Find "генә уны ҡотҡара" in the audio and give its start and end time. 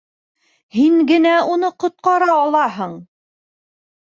1.11-2.31